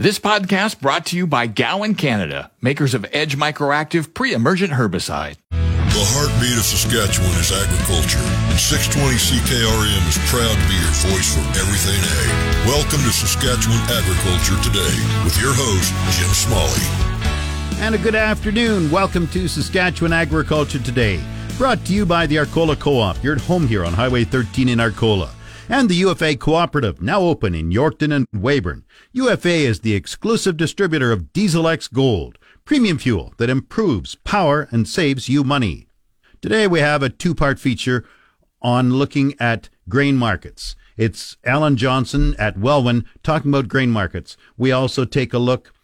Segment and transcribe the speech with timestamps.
[0.00, 5.38] This podcast brought to you by Gowan Canada, makers of Edge Microactive pre-emergent herbicide.
[5.50, 11.34] The heartbeat of Saskatchewan is agriculture, and 620 CKRM is proud to be your voice
[11.34, 12.30] for everything ag.
[12.70, 14.94] Welcome to Saskatchewan Agriculture Today
[15.26, 16.86] with your host, Jim Smalley.
[17.82, 18.92] And a good afternoon.
[18.92, 21.20] Welcome to Saskatchewan Agriculture Today,
[21.58, 23.20] brought to you by the Arcola Co-op.
[23.24, 25.34] You're at home here on Highway 13 in Arcola.
[25.70, 28.84] And the UFA Cooperative, now open in Yorkton and Weyburn.
[29.12, 34.88] UFA is the exclusive distributor of Diesel X Gold, premium fuel that improves power and
[34.88, 35.86] saves you money.
[36.40, 38.06] Today we have a two-part feature
[38.62, 40.74] on looking at grain markets.
[40.96, 44.38] It's Alan Johnson at Welwyn talking about grain markets.
[44.56, 45.74] We also take a look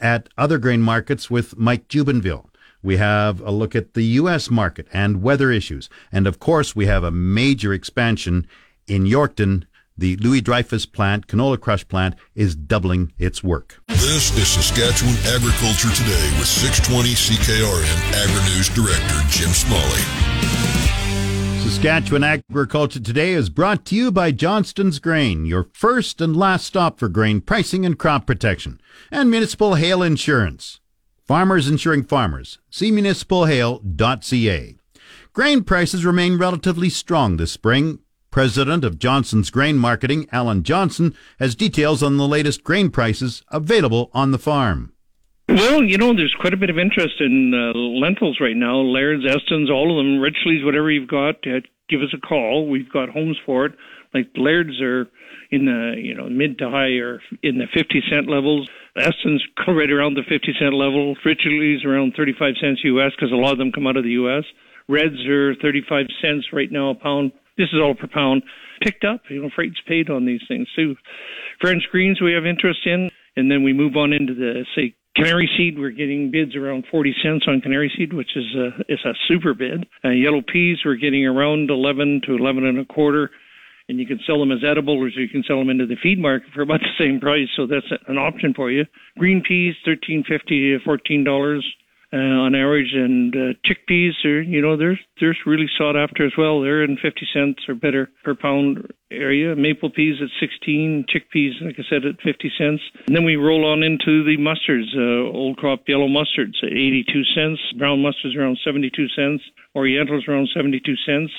[0.00, 2.48] at other grain markets with Mike Jubenville.
[2.82, 4.50] We have a look at the U.S.
[4.50, 5.90] market and weather issues.
[6.10, 8.46] And of course, we have a major expansion
[8.86, 9.64] in Yorkton.
[9.96, 13.80] The Louis Dreyfus plant, canola crush plant, is doubling its work.
[13.86, 20.02] This is Saskatchewan Agriculture Today with 620 CKRM Agri-News Director Jim Smalley.
[21.62, 26.98] Saskatchewan Agriculture Today is brought to you by Johnston's Grain, your first and last stop
[26.98, 30.80] for grain pricing and crop protection, and Municipal Hail Insurance.
[31.24, 32.58] Farmers insuring farmers.
[32.68, 34.76] See municipalhail.ca.
[35.32, 38.00] Grain prices remain relatively strong this spring.
[38.34, 44.10] President of Johnson's Grain Marketing, Alan Johnson, has details on the latest grain prices available
[44.12, 44.92] on the farm.
[45.48, 48.80] Well, you know, there's quite a bit of interest in uh, lentils right now.
[48.80, 52.68] Laird's, Estons, all of them, Richleas, whatever you've got, uh, give us a call.
[52.68, 53.72] We've got homes for it.
[54.12, 55.06] Like Laird's are
[55.52, 58.68] in the you know mid to high or in the 50 cent levels.
[58.98, 61.14] Estons right around the 50 cent level.
[61.24, 64.42] Richleas around 35 cents US because a lot of them come out of the US.
[64.88, 67.30] Reds are 35 cents right now a pound.
[67.56, 68.42] This is all per pound.
[68.82, 70.96] Picked up, you know, freight's paid on these things too.
[71.60, 75.48] French greens we have interest in, and then we move on into the say Canary
[75.56, 79.12] seed, we're getting bids around 40 cents on canary seed, which is a, is a
[79.28, 79.86] super bid.
[80.04, 83.30] Uh, yellow peas, we're getting around 11 to 11 and a quarter,
[83.88, 86.18] and you can sell them as edible or you can sell them into the feed
[86.18, 87.46] market for about the same price.
[87.56, 88.86] So that's an option for you.
[89.16, 91.64] Green peas, 13.50 to 14 dollars
[92.14, 96.32] uh, on average, and uh, chickpeas are you know they're they're really sought after as
[96.38, 96.60] well.
[96.60, 99.56] They're in 50 cents or better per pound area.
[99.56, 103.66] Maple peas at 16, chickpeas like I said at 50 cents, and then we roll
[103.66, 104.94] on into the mustards.
[104.94, 109.42] Uh, old crop yellow mustards at 82 cents, brown mustards around 72 cents,
[109.74, 111.32] orientals around 72 cents.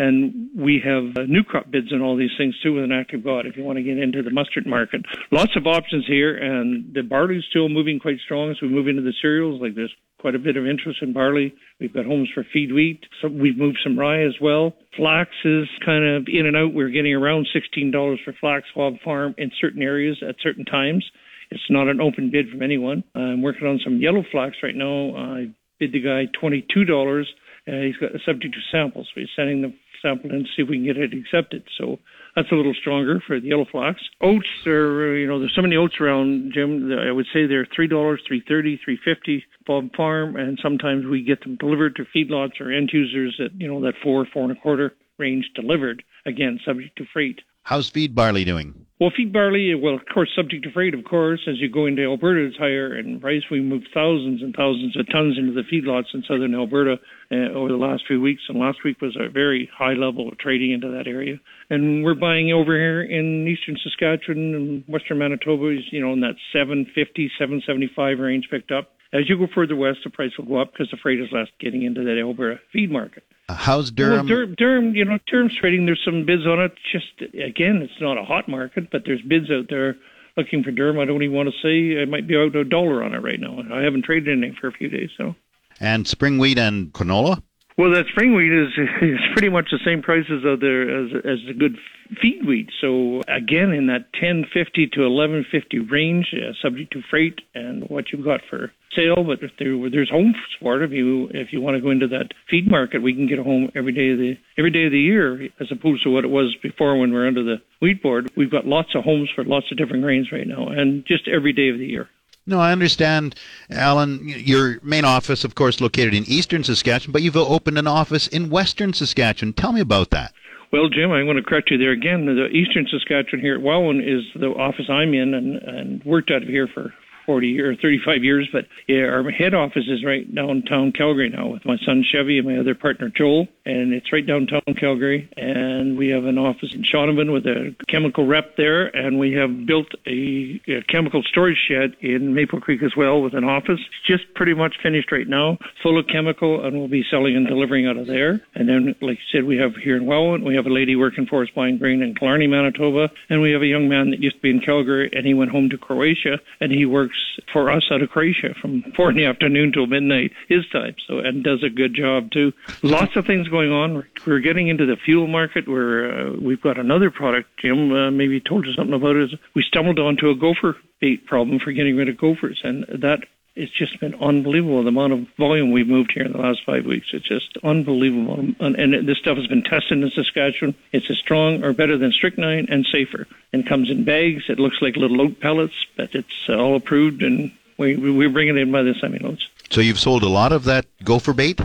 [0.00, 3.22] And we have uh, new crop bids on all these things too with an active
[3.22, 5.02] god if you want to get into the mustard market.
[5.30, 9.02] Lots of options here, and the barley's still moving quite strong as we move into
[9.02, 9.60] the cereals.
[9.60, 11.52] Like there's quite a bit of interest in barley.
[11.80, 13.04] We've got homes for feed wheat.
[13.20, 14.72] So we've moved some rye as well.
[14.96, 16.72] Flax is kind of in and out.
[16.72, 17.92] We're getting around $16
[18.24, 21.04] for flax Schwab Farm in certain areas at certain times.
[21.50, 23.04] It's not an open bid from anyone.
[23.14, 25.14] I'm working on some yellow flax right now.
[25.14, 27.24] I bid the guy $22.
[27.68, 29.08] Uh, he's got subject to samples.
[29.14, 31.64] So he's sending the sample and see if we can get it accepted.
[31.78, 31.98] So
[32.36, 34.00] that's a little stronger for the yellow flax.
[34.20, 36.92] Oats are, you know, there's so many oats around, Jim.
[36.92, 41.22] I would say they're three dollars, three thirty, three fifty Bob Farm, and sometimes we
[41.22, 44.52] get them delivered to feedlots or end users at, you know, that four, four and
[44.52, 46.02] a quarter range delivered.
[46.26, 47.40] Again, subject to freight.
[47.62, 48.86] How's feed barley doing?
[48.98, 51.40] Well, feed barley, well, of course, subject to freight, of course.
[51.46, 53.42] As you go into Alberta, it's higher in price.
[53.50, 56.96] We move thousands and thousands of tons into the feedlots in southern Alberta
[57.32, 60.38] uh, over the last few weeks, and last week was a very high level of
[60.38, 61.36] trading into that area.
[61.68, 66.20] And we're buying over here in eastern Saskatchewan and western Manitoba, is, you know, in
[66.20, 68.90] that 750, 775 range picked up.
[69.12, 71.48] As you go further west, the price will go up because the freight is less
[71.60, 73.24] getting into that Alberta feed market.
[73.48, 74.10] How's Durum?
[74.10, 75.86] Well, Dur- Durum, you know, Durum's trading.
[75.86, 76.72] There's some bids on it.
[76.92, 79.96] Just again, it's not a hot market, but there's bids out there
[80.36, 80.98] looking for Durham.
[80.98, 83.40] I don't even want to say I might be out a dollar on it right
[83.40, 83.58] now.
[83.74, 85.34] I haven't traded anything for a few days, so.
[85.80, 87.42] And spring wheat and canola.
[87.80, 88.68] Well, that spring wheat is
[89.00, 91.78] is pretty much the same prices of there as as the good
[92.20, 92.68] feed wheat.
[92.78, 98.24] So again, in that 1050 to 1150 range, uh, subject to freight and what you've
[98.24, 99.24] got for sale.
[99.24, 102.08] But if there there's homes for it, if you if you want to go into
[102.08, 104.92] that feed market, we can get a home every day of the every day of
[104.92, 108.02] the year, as opposed to what it was before when we we're under the wheat
[108.02, 108.30] board.
[108.36, 111.54] We've got lots of homes for lots of different grains right now, and just every
[111.54, 112.10] day of the year.
[112.46, 113.34] No, I understand,
[113.70, 114.20] Alan.
[114.26, 118.50] Your main office, of course, located in eastern Saskatchewan, but you've opened an office in
[118.50, 119.52] western Saskatchewan.
[119.52, 120.32] Tell me about that.
[120.72, 122.26] Well, Jim, I'm going to correct you there again.
[122.26, 126.42] The Eastern Saskatchewan here at Welwyn is the office I'm in and, and worked out
[126.42, 126.94] of here for
[127.26, 131.64] 40 or 35 years, but yeah, our head office is right downtown Calgary now with
[131.64, 135.28] my son Chevy and my other partner Joel, and it's right downtown Calgary.
[135.36, 139.66] And we have an office in Shaunavon with a chemical rep there, and we have
[139.66, 143.78] built a, a chemical storage shed in Maple Creek as well with an office.
[143.80, 147.46] It's just pretty much finished right now, full of chemical, and we'll be selling and
[147.46, 148.40] delivering out of there.
[148.54, 151.26] And then, like I said, we have here in Welwyn, we have a lady working
[151.26, 154.36] for us buying grain in Killarney, Manitoba, and we have a young man that used
[154.36, 157.16] to be in Calgary, and he went home to Croatia, and he works
[157.52, 160.96] for us out of Croatia from four in the afternoon till midnight his time.
[161.06, 162.52] So and does a good job too.
[162.82, 163.94] Lots of things going on.
[163.94, 167.48] We're, we're getting into the fuel market where uh, we've got another product.
[167.58, 169.38] Jim uh, maybe told you something about it.
[169.54, 173.24] We stumbled onto a gopher bait problem for getting rid of gophers, and that
[173.56, 176.86] it's just been unbelievable the amount of volume we've moved here in the last five
[176.86, 177.08] weeks.
[177.12, 178.38] It's just unbelievable.
[178.60, 180.74] And, and this stuff has been tested in Saskatchewan.
[180.92, 183.26] It's as strong or better than strychnine and safer.
[183.52, 184.44] And comes in bags.
[184.48, 188.56] It looks like little oat pellets, but it's all approved and we, we bring it
[188.56, 189.48] in by the semi loads.
[189.70, 191.60] So you've sold a lot of that gopher bait?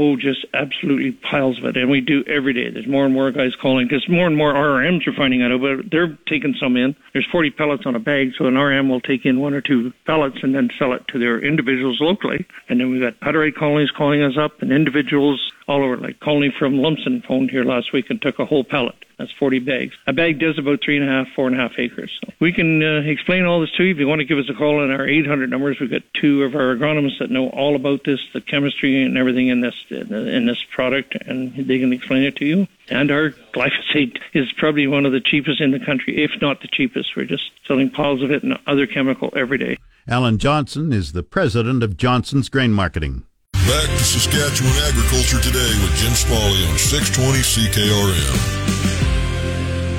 [0.00, 1.76] Oh, just absolutely piles of it.
[1.76, 2.70] And we do every day.
[2.70, 5.80] There's more and more guys calling because more and more RMs are finding out about
[5.80, 5.90] it.
[5.90, 6.96] They're taking some in.
[7.12, 9.92] There's 40 pellets on a bag, so an RM will take in one or two
[10.06, 12.46] pellets and then sell it to their individuals locally.
[12.68, 15.96] And then we've got Hutterite colonies calling us up and individuals all over.
[15.96, 18.96] Like Colony from Lumsden phoned here last week and took a whole pallet.
[19.18, 19.94] That's 40 bags.
[20.06, 22.10] A bag does about three and a half, four and a half acres.
[22.24, 23.92] So we can uh, explain all this to you.
[23.92, 26.42] If you want to give us a call on our 800 numbers, we've got two
[26.42, 30.46] of our agronomists that know all about this, the chemistry and everything in this in
[30.46, 32.66] this product, and they can explain it to you.
[32.88, 36.68] And our glyphosate is probably one of the cheapest in the country, if not the
[36.68, 37.14] cheapest.
[37.14, 39.76] We're just selling piles of it and other chemical every day.
[40.08, 43.24] Alan Johnson is the president of Johnson's Grain Marketing.
[43.70, 48.70] Back to Saskatchewan Agriculture Today with Jim Smalley on 620 CKRM.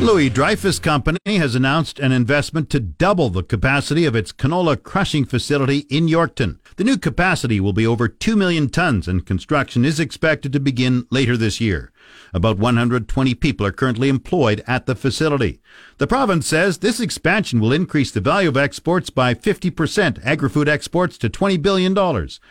[0.02, 5.24] Louis Dreyfus Company has announced an investment to double the capacity of its canola crushing
[5.24, 6.60] facility in Yorkton.
[6.76, 11.08] The new capacity will be over 2 million tons and construction is expected to begin
[11.10, 11.94] later this year.
[12.34, 15.60] About 120 people are currently employed at the facility.
[15.98, 21.18] The province says this expansion will increase the value of exports by 50%, agri-food exports
[21.19, 21.98] to $20 billion,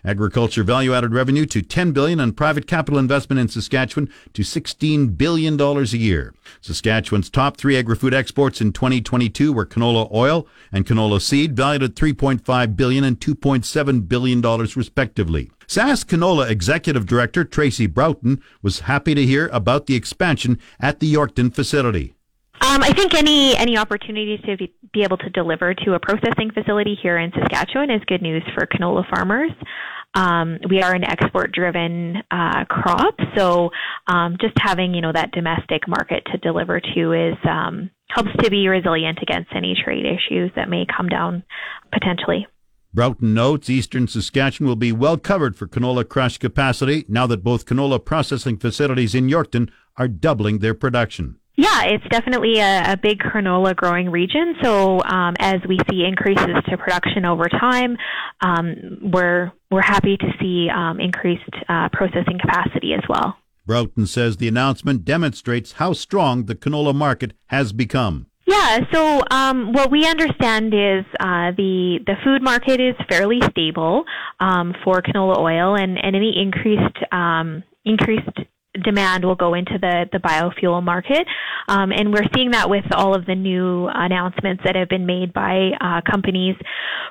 [0.04, 5.60] agriculture value-added revenue to 10 billion, and private capital investment in Saskatchewan to $16 billion
[5.60, 6.34] a year.
[6.60, 11.94] Saskatchewan's top three agri-food exports in 2022 were canola oil and canola seed, valued at
[11.94, 15.50] $3.5 billion and $2.7 billion respectively.
[15.70, 21.14] Sask Canola Executive Director Tracy Broughton was happy to hear about the expansion at the
[21.14, 22.16] Yorkton facility.
[22.60, 26.50] Um, I think any any opportunity to be, be, able to deliver to a processing
[26.52, 29.52] facility here in Saskatchewan is good news for canola farmers.
[30.16, 33.70] Um, we are an export-driven uh, crop, so
[34.08, 38.50] um, just having you know that domestic market to deliver to is um, helps to
[38.50, 41.44] be resilient against any trade issues that may come down
[41.92, 42.48] potentially.
[42.92, 47.64] Broughton notes eastern Saskatchewan will be well covered for canola crush capacity now that both
[47.64, 51.36] canola processing facilities in Yorkton are doubling their production.
[51.56, 54.56] Yeah, it's definitely a, a big canola growing region.
[54.62, 57.96] So um, as we see increases to production over time,
[58.40, 63.36] um, we're we're happy to see um, increased uh, processing capacity as well.
[63.66, 68.26] Broughton says the announcement demonstrates how strong the canola market has become.
[68.50, 74.02] Yeah, so um, what we understand is uh, the the food market is fairly stable
[74.40, 78.36] um, for canola oil, and, and any increased um, increased
[78.82, 81.28] demand will go into the, the biofuel market.
[81.68, 85.32] Um, and we're seeing that with all of the new announcements that have been made
[85.32, 86.56] by uh, companies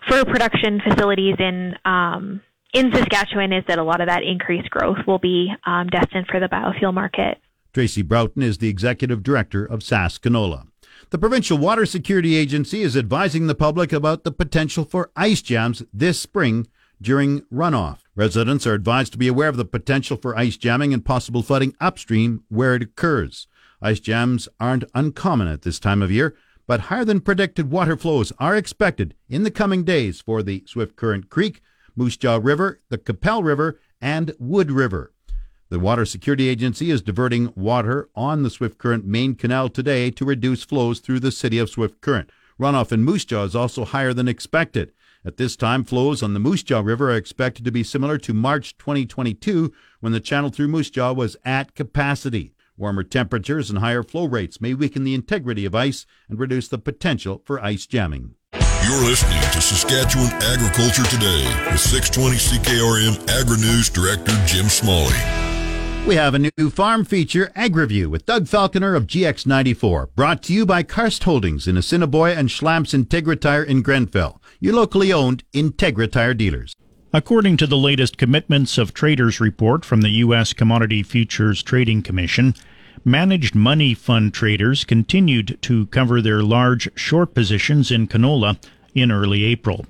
[0.09, 2.41] for production facilities in um,
[2.73, 6.41] in Saskatchewan is that a lot of that increased growth will be um, destined for
[6.41, 7.37] the biofuel market.
[7.73, 10.65] Tracy Broughton is the executive director of Sask Canola.
[11.11, 15.81] The Provincial Water Security Agency is advising the public about the potential for ice jams
[15.91, 16.67] this spring
[17.01, 18.01] during runoff.
[18.15, 21.75] Residents are advised to be aware of the potential for ice jamming and possible flooding
[21.81, 23.47] upstream where it occurs.
[23.81, 26.35] Ice jams aren't uncommon at this time of year,
[26.67, 30.95] but higher than predicted water flows are expected in the coming days for the Swift
[30.95, 31.63] Current Creek,
[31.95, 35.11] Moose Jaw River, the Qu'Appelle River, and Wood River.
[35.71, 40.25] The Water Security Agency is diverting water on the Swift Current main canal today to
[40.25, 42.31] reduce flows through the city of Swift Current.
[42.59, 44.91] Runoff in Moose Jaw is also higher than expected.
[45.23, 48.33] At this time, flows on the Moose Jaw River are expected to be similar to
[48.33, 52.55] March 2022 when the channel through Moose Jaw was at capacity.
[52.75, 56.79] Warmer temperatures and higher flow rates may weaken the integrity of ice and reduce the
[56.79, 58.33] potential for ice jamming.
[58.53, 65.48] You're listening to Saskatchewan Agriculture Today with 620 CKRM Agri News Director Jim Smalley.
[66.07, 70.65] We have a new farm feature, AgriView, with Doug Falconer of GX94, brought to you
[70.65, 76.11] by Karst Holdings in Assiniboia and Schlamps Integra Tire in Grenfell, your locally owned Integra
[76.11, 76.75] Tire dealers.
[77.13, 80.53] According to the latest Commitments of Traders report from the U.S.
[80.53, 82.55] Commodity Futures Trading Commission,
[83.05, 88.57] managed money fund traders continued to cover their large short positions in canola
[88.95, 89.85] in early April.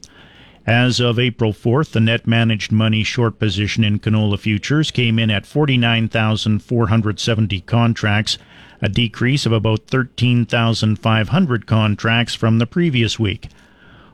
[0.70, 5.32] As of April 4th, the net managed money short position in canola futures came in
[5.32, 8.38] at 49,470 contracts,
[8.80, 13.48] a decrease of about 13,500 contracts from the previous week.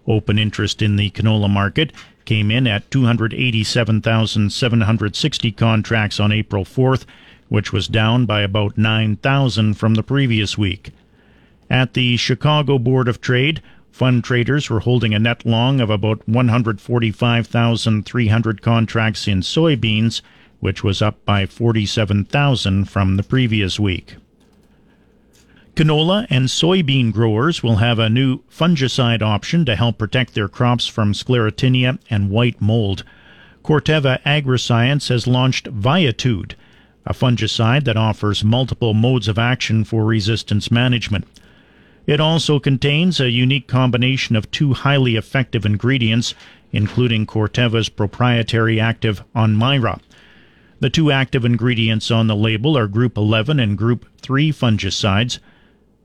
[0.08, 1.92] Open interest in the canola market
[2.24, 7.04] came in at 287,760 contracts on April 4th,
[7.50, 10.92] which was down by about 9,000 from the previous week.
[11.70, 13.62] At the Chicago Board of Trade,
[13.96, 20.22] Fund traders were holding a net long of about 145,300 contracts in soybeans,
[20.60, 24.18] which was up by 47,000 from the previous week.
[25.76, 30.88] Canola and soybean growers will have a new fungicide option to help protect their crops
[30.88, 33.06] from sclerotinia and white mold.
[33.64, 36.56] Corteva Agriscience has launched Viatude,
[37.06, 41.26] a fungicide that offers multiple modes of action for resistance management.
[42.08, 46.36] It also contains a unique combination of two highly effective ingredients,
[46.72, 50.00] including Corteva's proprietary active Onmira.
[50.80, 55.40] The two active ingredients on the label are Group 11 and Group 3 fungicides.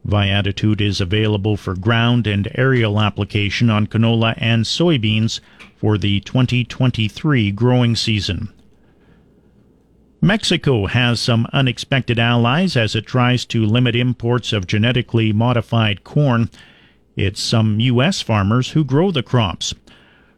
[0.07, 5.40] Viatitude is available for ground and aerial application on canola and soybeans
[5.76, 8.49] for the 2023 growing season.
[10.22, 16.50] Mexico has some unexpected allies as it tries to limit imports of genetically modified corn.
[17.16, 18.20] It's some U.S.
[18.20, 19.74] farmers who grow the crops.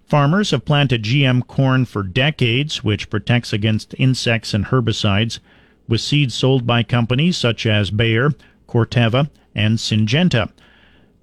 [0.04, 5.40] Farmers have planted GM corn for decades, which protects against insects and herbicides,
[5.88, 8.30] with seeds sold by companies such as Bayer,
[8.68, 10.52] Corteva, and Syngenta.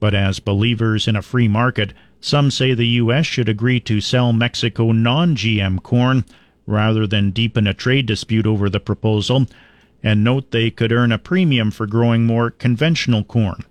[0.01, 3.25] But as believers in a free market, some say the U.S.
[3.25, 6.25] should agree to sell Mexico non GM corn
[6.69, 9.47] rather than deepen a trade dispute over the proposal,
[10.03, 13.65] and note they could earn a premium for growing more conventional corn.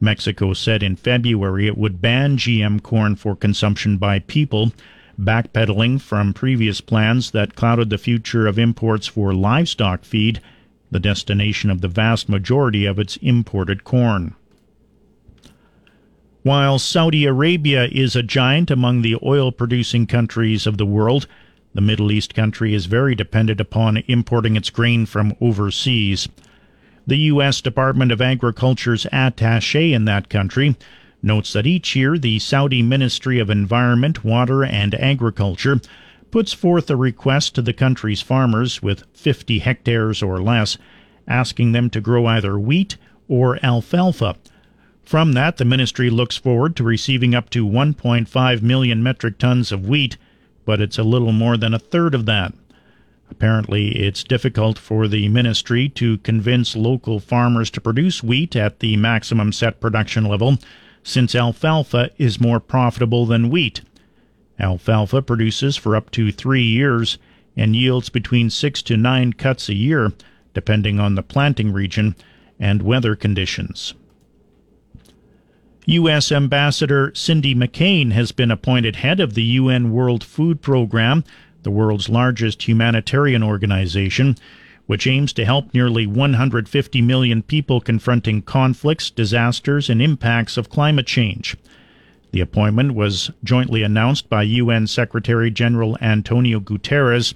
[0.00, 4.72] Mexico said in February it would ban GM corn for consumption by people,
[5.20, 10.40] backpedaling from previous plans that clouded the future of imports for livestock feed,
[10.90, 14.34] the destination of the vast majority of its imported corn.
[16.42, 21.26] While Saudi Arabia is a giant among the oil producing countries of the world,
[21.74, 26.28] the Middle East country is very dependent upon importing its grain from overseas.
[27.06, 27.60] The U.S.
[27.60, 30.76] Department of Agriculture's attache in that country
[31.22, 35.80] notes that each year the Saudi Ministry of Environment, Water and Agriculture
[36.30, 40.76] puts forth a request to the country's farmers with 50 hectares or less,
[41.26, 42.96] asking them to grow either wheat
[43.28, 44.36] or alfalfa.
[45.02, 49.88] From that, the ministry looks forward to receiving up to 1.5 million metric tons of
[49.88, 50.18] wheat
[50.68, 52.52] but it's a little more than a third of that.
[53.30, 58.94] Apparently, it's difficult for the ministry to convince local farmers to produce wheat at the
[58.98, 60.58] maximum set production level,
[61.02, 63.80] since alfalfa is more profitable than wheat.
[64.60, 67.16] Alfalfa produces for up to three years
[67.56, 70.12] and yields between six to nine cuts a year,
[70.52, 72.14] depending on the planting region
[72.60, 73.94] and weather conditions.
[75.88, 76.30] U.S.
[76.30, 81.24] Ambassador Cindy McCain has been appointed head of the UN World Food Program,
[81.62, 84.36] the world's largest humanitarian organization,
[84.84, 91.06] which aims to help nearly 150 million people confronting conflicts, disasters, and impacts of climate
[91.06, 91.56] change.
[92.32, 97.32] The appointment was jointly announced by UN Secretary General Antonio Guterres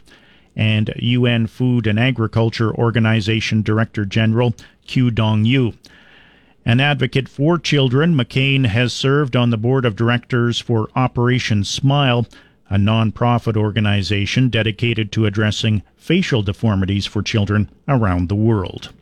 [0.54, 4.54] and UN Food and Agriculture Organization Director General
[4.86, 5.72] Qu Dongyu.
[6.64, 12.26] An advocate for children, McCain has served on the board of directors for Operation Smile,
[12.70, 18.92] a nonprofit organization dedicated to addressing facial deformities for children around the world.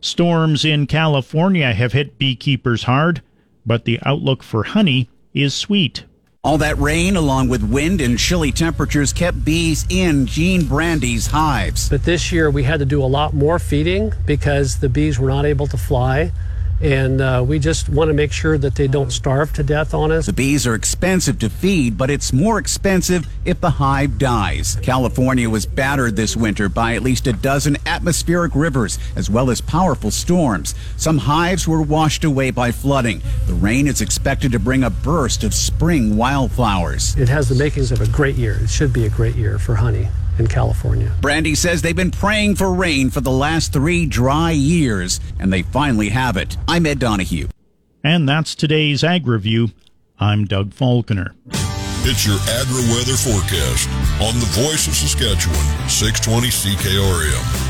[0.00, 3.20] Storms in California have hit beekeepers hard,
[3.66, 6.04] but the outlook for honey is sweet.
[6.46, 11.88] All that rain, along with wind and chilly temperatures, kept bees in Gene Brandi's hives.
[11.88, 15.26] But this year we had to do a lot more feeding because the bees were
[15.28, 16.30] not able to fly
[16.80, 20.12] and uh, we just want to make sure that they don't starve to death on
[20.12, 20.26] us.
[20.26, 24.76] The bees are expensive to feed, but it's more expensive if the hive dies.
[24.82, 29.60] California was battered this winter by at least a dozen atmospheric rivers, as well as
[29.60, 30.74] powerful storms.
[30.96, 33.22] Some hives were washed away by flooding.
[33.46, 37.16] The rain is expected to bring a burst of spring wildflowers.
[37.16, 38.58] It has the makings of a great year.
[38.62, 41.12] It should be a great year for honey in California.
[41.20, 45.62] Brandi says they've been praying for rain for the last three dry years, and they
[45.62, 46.56] finally have it.
[46.68, 47.48] I'm Ed Donahue.
[48.04, 49.70] And that's today's Ag Review.
[50.18, 51.34] I'm Doug Falconer.
[52.08, 53.88] It's your agri weather forecast
[54.22, 57.65] on the voice of Saskatchewan, 620 CKRM.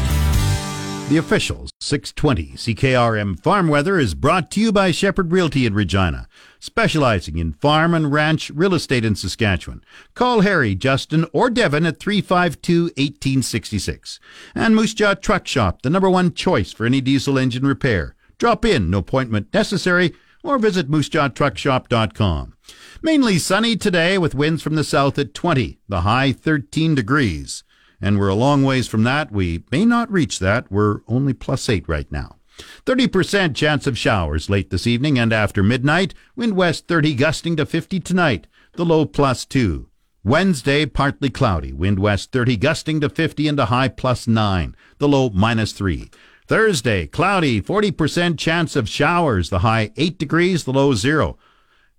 [1.08, 6.26] The official 620 CKRM Farm Weather is brought to you by Shepherd Realty in Regina,
[6.58, 9.84] specializing in farm and ranch real estate in Saskatchewan.
[10.14, 14.18] Call Harry, Justin, or Devin at 352 1866.
[14.52, 18.16] And Moose Jaw Truck Shop, the number one choice for any diesel engine repair.
[18.38, 22.54] Drop in, no appointment necessary, or visit moosejawtruckshop.com.
[23.00, 27.62] Mainly sunny today with winds from the south at 20, the high 13 degrees
[28.00, 29.32] and we're a long ways from that.
[29.32, 30.70] We may not reach that.
[30.70, 32.36] We're only plus 8 right now.
[32.84, 36.14] 30% chance of showers late this evening and after midnight.
[36.34, 38.46] Wind west 30 gusting to 50 tonight.
[38.74, 39.88] The low plus 2.
[40.24, 41.72] Wednesday, partly cloudy.
[41.72, 44.74] Wind west 30 gusting to 50 and a high plus 9.
[44.98, 46.10] The low minus 3.
[46.46, 47.60] Thursday, cloudy.
[47.60, 49.50] 40% chance of showers.
[49.50, 50.64] The high 8 degrees.
[50.64, 51.38] The low 0.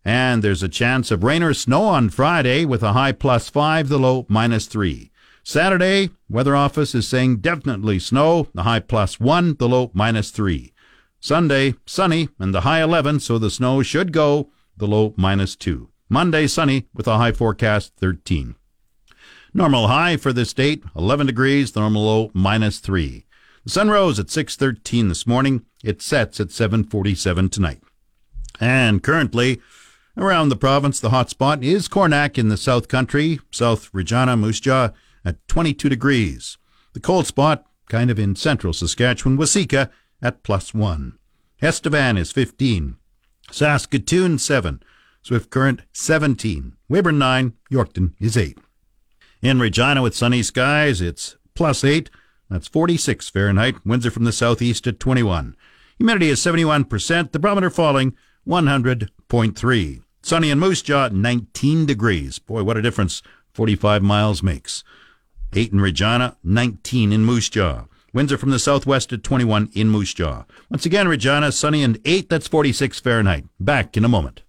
[0.03, 3.89] And there's a chance of rain or snow on Friday with a high plus 5.
[3.89, 5.11] The low minus 3.
[5.49, 10.73] Saturday, weather office is saying definitely snow, the high plus 1, the low minus 3.
[11.21, 15.89] Sunday, sunny and the high 11, so the snow should go, the low minus 2.
[16.09, 18.55] Monday, sunny with a high forecast 13.
[19.53, 23.23] Normal high for this date, 11 degrees, the normal low minus 3.
[23.63, 25.63] The sun rose at 6:13 this morning.
[25.81, 27.81] It sets at 7:47 tonight.
[28.59, 29.61] And currently,
[30.17, 34.59] around the province, the hot spot is Coronach in the South Country, South Regina, Moose
[34.59, 34.89] Jaw,
[35.27, 36.57] at 22 degrees.
[36.93, 39.89] The cold spot, kind of in central Saskatchewan, Waseca
[40.21, 41.17] at plus 1.
[41.61, 42.95] Estevan is 15.
[43.51, 44.81] Saskatoon 7.
[45.21, 46.77] Swift Current 17.
[46.89, 47.53] Weyburn 9.
[47.69, 48.57] Yorkton is 8.
[49.41, 52.09] In Regina with sunny skies, it's plus 8.
[52.49, 53.85] That's 46 Fahrenheit.
[53.85, 55.57] Winds are from the southeast at 21.
[55.97, 57.31] Humidity is 71%.
[57.33, 58.15] The barometer falling
[58.47, 60.01] 100.3.
[60.21, 62.39] Sunny in Moose Jaw 19 degrees.
[62.39, 63.21] Boy, what a difference
[63.53, 64.83] 45 miles makes.
[65.53, 67.85] 8 in Regina, 19 in Moose Jaw.
[68.13, 70.45] Winds are from the southwest at 21 in Moose Jaw.
[70.69, 73.45] Once again, Regina, sunny and 8, that's 46 Fahrenheit.
[73.59, 74.43] Back in a moment.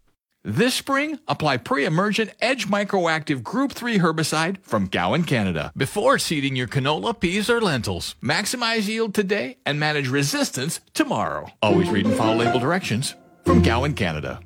[0.45, 6.69] This spring, apply pre-emergent Edge Microactive Group 3 herbicide from Gowan, Canada, before seeding your
[6.69, 8.15] canola, peas, or lentils.
[8.23, 11.49] Maximize yield today and manage resistance tomorrow.
[11.61, 14.41] Always read and follow label directions from Gowan, Canada.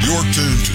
[0.00, 0.74] You're tuned to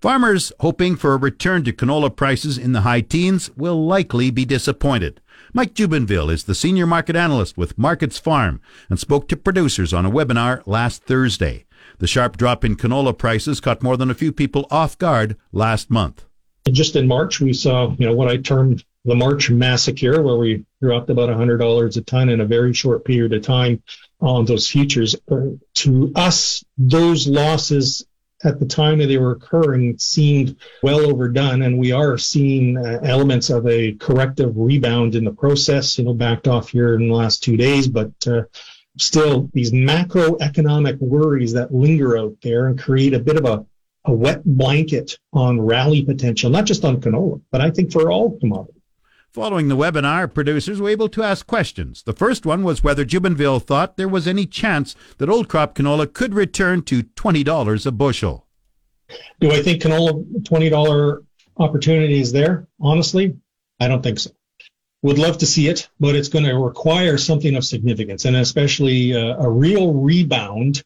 [0.00, 4.46] Farmers hoping for a return to canola prices in the high teens will likely be
[4.46, 5.20] disappointed.
[5.52, 10.06] Mike Jubenville is the senior market analyst with Markets Farm and spoke to producers on
[10.06, 11.66] a webinar last Thursday.
[11.98, 15.90] The sharp drop in canola prices caught more than a few people off guard last
[15.90, 16.24] month.
[16.70, 20.64] Just in March, we saw, you know, what I termed the March massacre, where we
[20.82, 23.82] dropped about $100 a ton in a very short period of time
[24.18, 25.14] on those futures.
[25.30, 28.06] Uh, to us, those losses
[28.42, 33.00] at the time that they were occurring seemed well overdone, and we are seeing uh,
[33.02, 35.98] elements of a corrective rebound in the process.
[35.98, 38.42] You know, backed off here in the last two days, but uh,
[38.98, 43.64] still these macroeconomic worries that linger out there and create a bit of a,
[44.06, 48.38] a wet blanket on rally potential, not just on canola, but I think for all
[48.38, 48.79] commodities.
[49.32, 52.02] Following the webinar, producers were able to ask questions.
[52.02, 56.12] The first one was whether Jubenville thought there was any chance that old crop canola
[56.12, 58.48] could return to $20 a bushel.
[59.38, 61.24] Do I think canola $20
[61.58, 62.66] opportunity is there?
[62.80, 63.36] Honestly,
[63.78, 64.32] I don't think so.
[65.02, 69.14] Would love to see it, but it's going to require something of significance and especially
[69.14, 70.82] uh, a real rebound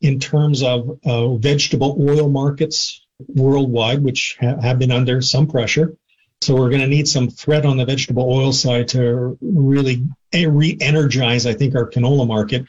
[0.00, 5.96] in terms of uh, vegetable oil markets worldwide, which ha- have been under some pressure
[6.40, 11.46] So we're going to need some threat on the vegetable oil side to really re-energize,
[11.46, 12.66] I think, our canola market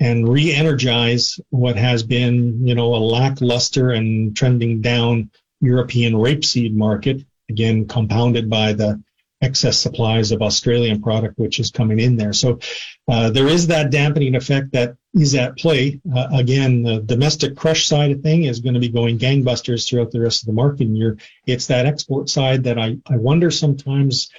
[0.00, 5.30] and re-energize what has been, you know, a lackluster and trending down
[5.60, 9.00] European rapeseed market, again, compounded by the
[9.42, 12.32] excess supplies of Australian product, which is coming in there.
[12.32, 12.60] So
[13.08, 16.00] uh, there is that dampening effect that is at play.
[16.14, 20.12] Uh, again, the domestic crush side of thing is going to be going gangbusters throughout
[20.12, 21.18] the rest of the market year.
[21.46, 24.30] It's that export side that I, I wonder sometimes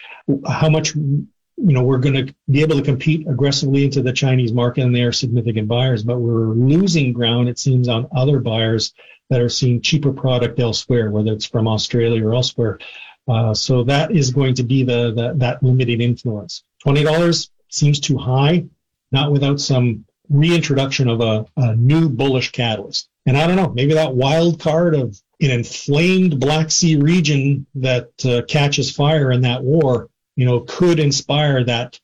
[0.47, 4.53] how much you know we're going to be able to compete aggressively into the Chinese
[4.53, 6.03] market, and they are significant buyers.
[6.03, 8.93] But we're losing ground, it seems, on other buyers
[9.29, 12.79] that are seeing cheaper product elsewhere, whether it's from Australia or elsewhere.
[13.27, 16.63] Uh, so that is going to be the, the that limiting influence.
[16.81, 18.65] Twenty dollars seems too high,
[19.11, 23.09] not without some reintroduction of a, a new bullish catalyst.
[23.25, 28.09] And I don't know, maybe that wild card of an inflamed Black Sea region that
[28.25, 31.99] uh, catches fire in that war, you know, could inspire that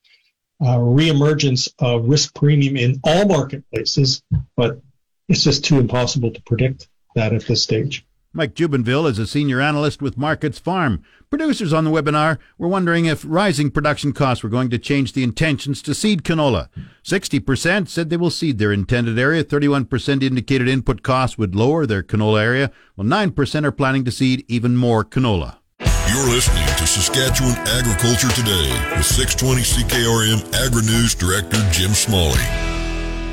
[0.62, 4.22] uh, reemergence of risk premium in all marketplaces.
[4.56, 4.82] But
[5.28, 8.06] it's just too impossible to predict that at this stage.
[8.32, 11.02] Mike Jubenville is a senior analyst with Markets Farm.
[11.32, 15.24] Producers on the webinar were wondering if rising production costs were going to change the
[15.24, 16.70] intentions to seed canola.
[17.04, 22.04] 60% said they will seed their intended area, 31% indicated input costs would lower their
[22.04, 25.58] canola area, while 9% are planning to seed even more canola.
[25.80, 32.69] You're listening to Saskatchewan Agriculture Today with 620 CKRM Agri News Director Jim Smalley.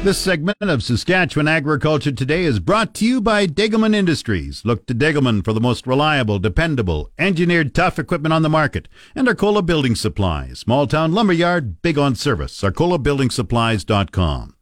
[0.07, 4.65] This segment of Saskatchewan Agriculture Today is brought to you by Degelman Industries.
[4.65, 8.87] Look to Degelman for the most reliable, dependable, engineered tough equipment on the market.
[9.17, 12.63] And Arcola Building Supplies, small town lumberyard, big on service.
[12.63, 14.55] ArcolaBuildingSupplies.com.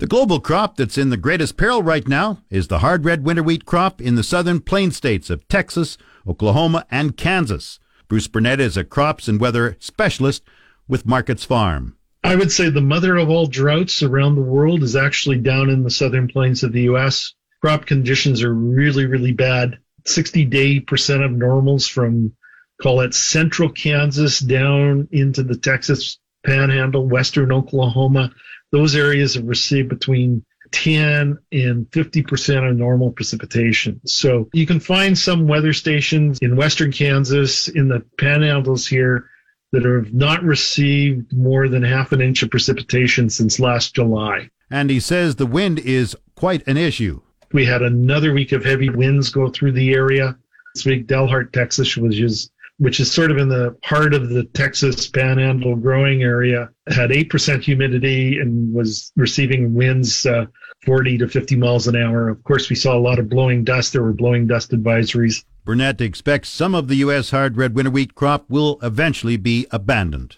[0.00, 3.42] The global crop that's in the greatest peril right now is the hard red winter
[3.42, 5.96] wheat crop in the southern plain states of Texas,
[6.28, 7.80] Oklahoma, and Kansas.
[8.08, 10.42] Bruce Burnett is a crops and weather specialist
[10.86, 11.96] with Markets Farm.
[12.30, 15.82] I would say the mother of all droughts around the world is actually down in
[15.82, 17.34] the southern plains of the U.S.
[17.60, 19.78] Crop conditions are really, really bad.
[20.06, 22.32] 60 day percent of normals from,
[22.80, 28.32] call it central Kansas down into the Texas panhandle, western Oklahoma.
[28.70, 34.02] Those areas have received between 10 and 50% of normal precipitation.
[34.06, 39.28] So you can find some weather stations in western Kansas, in the panhandles here,
[39.72, 44.50] that have not received more than half an inch of precipitation since last July.
[44.70, 47.20] And he says the wind is quite an issue.
[47.52, 50.36] We had another week of heavy winds go through the area.
[50.74, 54.44] This week, Dalhart, Texas, which is which is sort of in the heart of the
[54.44, 60.46] Texas Panhandle growing area, had 8% humidity and was receiving winds uh,
[60.86, 62.30] 40 to 50 miles an hour.
[62.30, 63.92] Of course, we saw a lot of blowing dust.
[63.92, 65.44] There were blowing dust advisories.
[65.64, 67.30] Burnett expects some of the U.S.
[67.30, 70.36] hard red winter wheat crop will eventually be abandoned.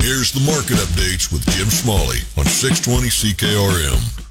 [0.00, 4.22] Here's the market updates with Jim Smalley on 620 CKRM.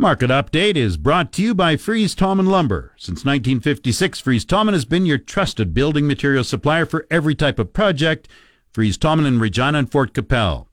[0.00, 2.92] Market Update is brought to you by Fries Tallman Lumber.
[2.96, 7.72] Since 1956, Fries Tallman has been your trusted building material supplier for every type of
[7.72, 8.28] project.
[8.72, 10.68] Fries Tallman in Regina and Fort Qu'Appelle.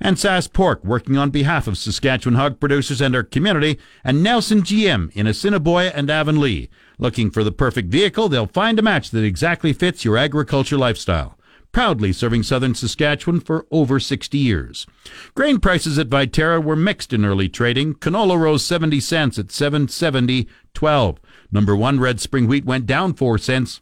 [0.00, 5.10] and SaskPork, working on behalf of Saskatchewan hog producers and our community, and Nelson GM
[5.16, 6.68] in Assiniboia and Avonlea.
[6.98, 11.38] Looking for the perfect vehicle, they'll find a match that exactly fits your agriculture lifestyle.
[11.70, 14.86] Proudly serving southern Saskatchewan for over 60 years.
[15.34, 17.94] Grain prices at Viterra were mixed in early trading.
[17.94, 21.18] Canola rose 70 cents at 770.12.
[21.52, 23.80] Number one red spring wheat went down 4 cents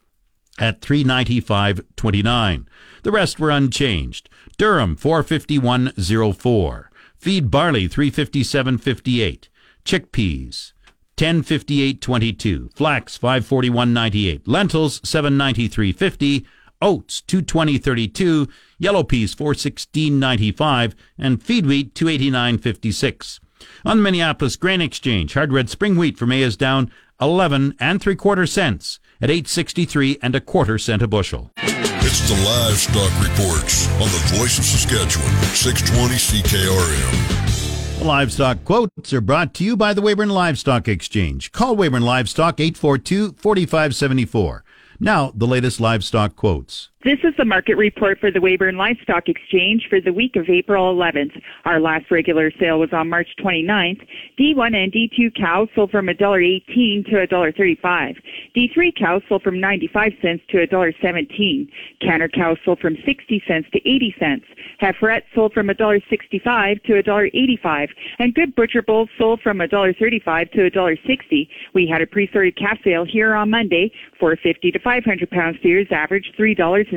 [0.58, 2.66] at 395.29.
[3.02, 4.28] The rest were unchanged.
[4.58, 6.84] Durum 451.04.
[7.16, 9.48] Feed barley 357.58.
[9.84, 10.72] Chickpeas
[11.16, 12.74] 1058.22.
[12.74, 14.42] Flax 541.98.
[14.46, 16.44] Lentils 793.50.
[16.82, 18.50] Oats 220.32.
[18.78, 23.40] Yellow peas 416.95 and feed wheat 289.56.
[23.84, 28.00] On the Minneapolis Grain Exchange, hard red spring wheat for May is down 11 and
[28.00, 31.50] 3 quarter cents at 863 and a quarter cent a bushel.
[31.56, 37.55] It's the livestock reports on the voice of Saskatchewan, 620 CKRM.
[38.00, 41.50] Livestock quotes are brought to you by the Weyburn Livestock Exchange.
[41.50, 44.64] Call Weyburn Livestock 842 4574.
[45.00, 46.90] Now, the latest livestock quotes.
[47.06, 50.92] This is the market report for the Weyburn Livestock Exchange for the week of April
[50.92, 51.40] 11th.
[51.64, 54.04] Our last regular sale was on March 29th.
[54.36, 58.16] D1 and D2 cows sold from $1.18 to $1.35.
[58.56, 61.68] D3 cows sold from 95 cents to $1.17.
[62.00, 64.46] Canner cows sold from 60 cents to 80 cents.
[64.82, 67.88] Heiferettes sold from $1.65 to $1.85.
[68.18, 71.48] And good butcher bulls sold from $1.35 to $1.60.
[71.72, 73.92] We had a pre-sorted calf sale here on Monday.
[74.18, 76.34] 450 to 500 pound steers averaged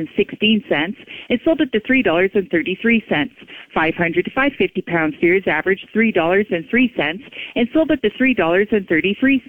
[0.00, 0.96] and 16 cents.
[1.28, 3.30] It sold at the $3.33.
[3.74, 7.20] 500 to 550 pound steers averaged $3.03
[7.54, 9.40] and sold at the $3.33.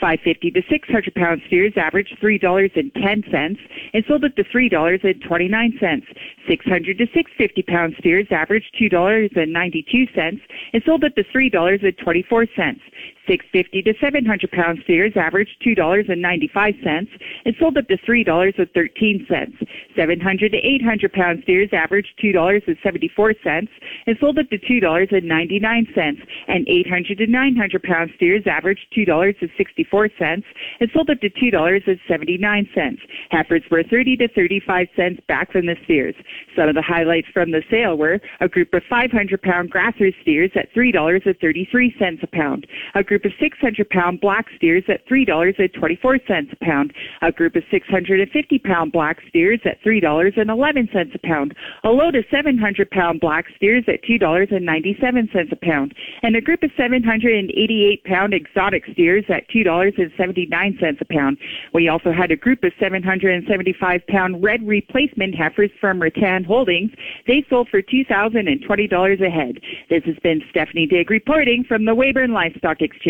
[0.00, 3.56] 550 to 600 pound steers averaged $3.10
[3.94, 6.02] and sold at the $3.29.
[6.48, 10.40] 600 to 650 pound steers averaged $2.92
[10.72, 12.80] and sold at the $3.24.
[13.28, 17.08] 650 to 700 pound steers averaged $2.95
[17.44, 19.66] and sold up to $3.13.
[19.94, 23.68] 700 to 800 pound steers averaged $2.74
[24.06, 26.18] and sold up to $2.99.
[26.48, 30.42] And 800 to 900 pound steers averaged $2.64
[30.80, 32.98] and sold up to $2.79.
[33.30, 36.14] Heifers were 30 to 35 cents back from the steers.
[36.56, 40.50] Some of the highlights from the sale were a group of 500 pound grasser steers
[40.54, 46.92] at $3.33 a pound, a group of 600 pound black steers at $3.24 a pound,
[47.22, 51.54] a group of 650 pound black steers at $3.11 a pound,
[51.84, 56.70] a load of 700 pound black steers at $2.97 a pound, and a group of
[56.76, 61.38] 788 pound exotic steers at $2.79 a pound.
[61.72, 66.90] We also had a group of 775 pound red replacement heifers from Rattan Holdings.
[67.26, 69.60] They sold for $2,020 a head.
[69.90, 73.07] This has been Stephanie Digg reporting from the Weyburn Livestock Exchange,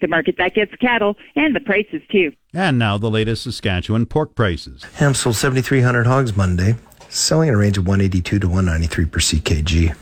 [0.00, 2.32] the market that gets cattle and the prices too.
[2.52, 4.84] And now the latest Saskatchewan pork prices.
[4.94, 6.74] Ham sold 7,300 hogs Monday,
[7.08, 9.96] selling in a range of 182 to 193 per ckg.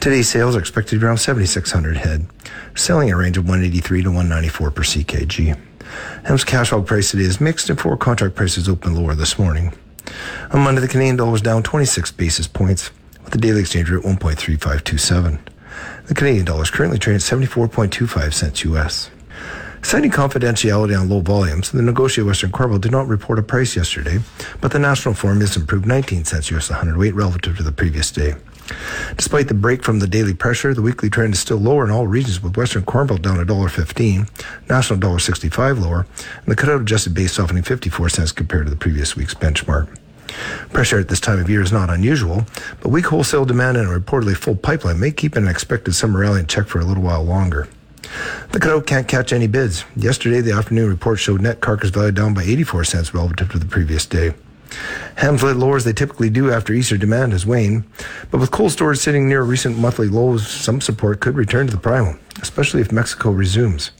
[0.00, 2.26] Today's sales are expected to be around 7,600 head,
[2.74, 5.58] selling in a range of 183 to 194 per ckg.
[6.24, 9.72] Ham's cash hog price today is mixed and forward contract prices open lower this morning.
[10.52, 12.90] On Monday, the Canadian dollar was down 26 basis points
[13.22, 15.38] with the daily exchange rate 1.3527.
[16.06, 19.10] The Canadian dollar is currently trading at 74.25 cents US.
[19.84, 23.74] Citing confidentiality on low volumes, the negotiated Western Corn Belt did not report a price
[23.74, 24.20] yesterday,
[24.60, 28.12] but the national form has improved 19 cents US a hundredweight relative to the previous
[28.12, 28.34] day.
[29.16, 32.06] Despite the break from the daily pressure, the weekly trend is still lower in all
[32.06, 34.28] regions, with Western Corn Belt down $1.15,
[34.68, 36.06] National $1.65 lower,
[36.36, 39.88] and the cutout adjusted base softening 54 cents compared to the previous week's benchmark.
[40.72, 42.46] Pressure at this time of year is not unusual,
[42.80, 46.40] but weak wholesale demand and a reportedly full pipeline may keep an expected summer rally
[46.40, 47.68] in check for a little while longer.
[48.50, 49.84] The cutout can't catch any bids.
[49.96, 53.66] Yesterday, the afternoon report showed net carcass value down by 84 cents relative to the
[53.66, 54.34] previous day.
[55.16, 57.84] Hams led lower as they typically do after Easter demand has waned,
[58.30, 61.80] but with cold storage sitting near recent monthly lows, some support could return to the
[61.80, 63.90] primal, especially if Mexico resumes.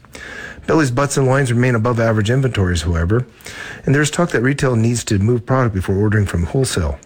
[0.66, 3.27] Bellies, butts, and loins remain above average inventories, however,
[3.85, 6.98] and there's talk that retail needs to move product before ordering from wholesale.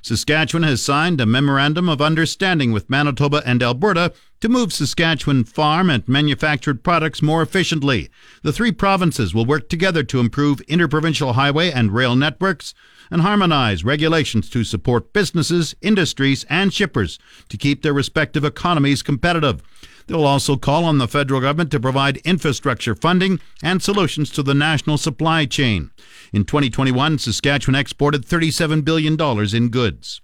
[0.04, 5.88] Saskatchewan has signed a memorandum of understanding with Manitoba and Alberta to move Saskatchewan farm
[5.88, 8.10] and manufactured products more efficiently.
[8.42, 12.74] The three provinces will work together to improve interprovincial highway and rail networks
[13.12, 19.62] and harmonize regulations to support businesses, industries, and shippers to keep their respective economies competitive.
[20.06, 24.42] They will also call on the federal government to provide infrastructure funding and solutions to
[24.42, 25.90] the national supply chain.
[26.32, 29.16] In 2021, Saskatchewan exported $37 billion
[29.54, 30.20] in goods.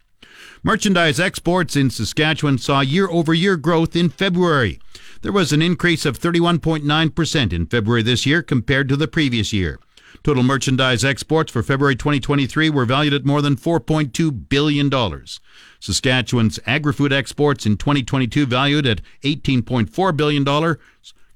[0.63, 4.81] Merchandise exports in Saskatchewan saw year over year growth in February.
[5.23, 9.79] There was an increase of 31.9% in February this year compared to the previous year.
[10.23, 14.91] Total merchandise exports for February 2023 were valued at more than $4.2 billion.
[15.81, 20.77] Saskatchewan's agri-food exports in 2022 valued at $18.4 billion.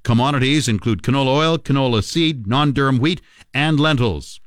[0.03, 3.21] Commodities include canola oil, canola seed, non-durum wheat,
[3.55, 4.41] and lentils.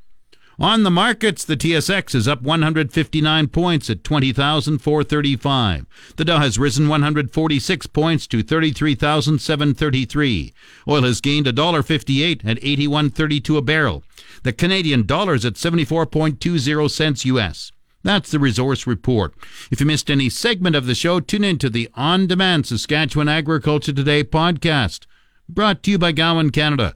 [0.58, 5.86] On the markets, the TSX is up 159 points at 20,435.
[6.16, 10.54] The Dow has risen 146 points to 33,733.
[10.88, 14.06] Oil has gained $1.58 at 81.32 a barrel.
[14.44, 17.74] The Canadian dollar is at 74.20 cents US.
[18.04, 19.34] That's the resource report.
[19.72, 23.28] If you missed any segment of the show, tune in to the on demand Saskatchewan
[23.28, 25.06] Agriculture Today podcast.
[25.50, 26.96] Brought to you by Gowan Canada.